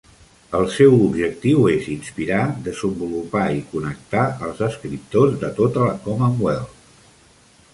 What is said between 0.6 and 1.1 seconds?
seu